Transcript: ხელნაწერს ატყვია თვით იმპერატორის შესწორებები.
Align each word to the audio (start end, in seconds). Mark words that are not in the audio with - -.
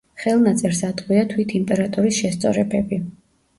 ხელნაწერს 0.21 0.79
ატყვია 0.87 1.27
თვით 1.35 1.55
იმპერატორის 1.61 2.19
შესწორებები. 2.25 3.03